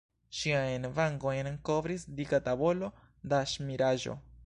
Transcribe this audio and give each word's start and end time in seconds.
Ŝiajn 0.37 0.87
vangojn 0.95 1.51
kovris 1.71 2.07
dika 2.21 2.43
tabolo 2.49 2.93
da 3.35 3.45
ŝmiraĵo. 3.55 4.23